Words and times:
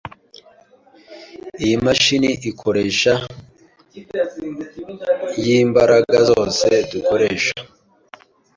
Iyi 1.63 1.75
mashini 1.85 2.29
ikoresha 2.51 3.13
yimbaraga 5.45 6.17
zose 6.29 6.67
dukoresha. 6.91 7.57